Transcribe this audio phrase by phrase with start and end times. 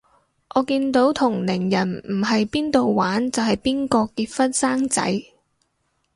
[0.55, 5.23] 我見到同齡人唔係邊到玩就邊個結婚生仔